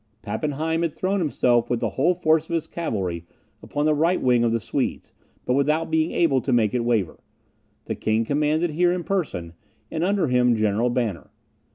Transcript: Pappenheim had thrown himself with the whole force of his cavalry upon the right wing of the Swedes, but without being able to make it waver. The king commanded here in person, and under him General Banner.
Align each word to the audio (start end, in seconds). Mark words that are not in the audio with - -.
Pappenheim 0.23 0.81
had 0.81 0.95
thrown 0.95 1.19
himself 1.19 1.69
with 1.69 1.79
the 1.79 1.91
whole 1.91 2.15
force 2.15 2.49
of 2.49 2.55
his 2.55 2.65
cavalry 2.65 3.23
upon 3.61 3.85
the 3.85 3.93
right 3.93 4.19
wing 4.19 4.43
of 4.43 4.51
the 4.51 4.59
Swedes, 4.59 5.13
but 5.45 5.53
without 5.53 5.91
being 5.91 6.09
able 6.11 6.41
to 6.41 6.51
make 6.51 6.73
it 6.73 6.83
waver. 6.83 7.19
The 7.85 7.93
king 7.93 8.25
commanded 8.25 8.71
here 8.71 8.91
in 8.93 9.03
person, 9.03 9.53
and 9.91 10.03
under 10.03 10.25
him 10.25 10.55
General 10.55 10.89
Banner. 10.89 11.29